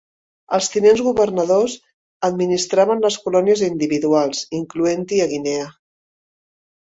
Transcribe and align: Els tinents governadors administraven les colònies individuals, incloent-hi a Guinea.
Els 0.57 0.67
tinents 0.75 1.01
governadors 1.07 1.75
administraven 2.29 3.03
les 3.03 3.19
colònies 3.27 3.61
individuals, 3.67 4.41
incloent-hi 4.63 5.21
a 5.27 5.29
Guinea. 5.35 5.69